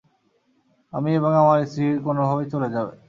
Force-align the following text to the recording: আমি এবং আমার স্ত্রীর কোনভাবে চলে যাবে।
আমি 0.93 1.09
এবং 1.19 1.31
আমার 1.41 1.59
স্ত্রীর 1.65 1.95
কোনভাবে 2.05 2.43
চলে 2.53 2.67
যাবে। 2.75 2.93